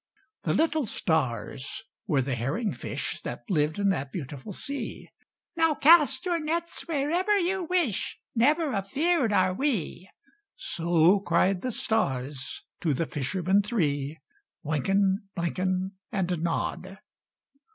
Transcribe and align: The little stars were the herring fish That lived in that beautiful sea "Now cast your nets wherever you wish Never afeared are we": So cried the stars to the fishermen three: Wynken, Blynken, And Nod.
The 0.41 0.55
little 0.55 0.87
stars 0.87 1.83
were 2.07 2.23
the 2.23 2.33
herring 2.33 2.73
fish 2.73 3.21
That 3.21 3.43
lived 3.51 3.77
in 3.77 3.89
that 3.89 4.11
beautiful 4.11 4.51
sea 4.51 5.09
"Now 5.55 5.75
cast 5.75 6.25
your 6.25 6.39
nets 6.39 6.87
wherever 6.87 7.37
you 7.37 7.65
wish 7.65 8.17
Never 8.33 8.73
afeared 8.73 9.31
are 9.31 9.53
we": 9.53 10.09
So 10.55 11.19
cried 11.19 11.61
the 11.61 11.71
stars 11.71 12.63
to 12.81 12.95
the 12.95 13.05
fishermen 13.05 13.61
three: 13.61 14.17
Wynken, 14.63 15.29
Blynken, 15.35 15.91
And 16.11 16.41
Nod. 16.41 16.97